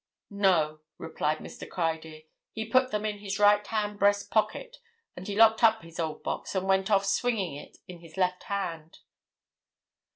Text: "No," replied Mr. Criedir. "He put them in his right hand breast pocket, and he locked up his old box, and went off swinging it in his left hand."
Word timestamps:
"No," 0.33 0.79
replied 0.97 1.37
Mr. 1.37 1.69
Criedir. 1.69 2.23
"He 2.53 2.65
put 2.67 2.89
them 2.89 3.05
in 3.05 3.19
his 3.19 3.37
right 3.37 3.67
hand 3.67 3.99
breast 3.99 4.31
pocket, 4.31 4.77
and 5.15 5.27
he 5.27 5.35
locked 5.35 5.63
up 5.63 5.83
his 5.83 5.99
old 5.99 6.23
box, 6.23 6.55
and 6.55 6.67
went 6.67 6.89
off 6.89 7.05
swinging 7.05 7.53
it 7.53 7.77
in 7.87 7.99
his 7.99 8.17
left 8.17 8.41
hand." 8.45 8.97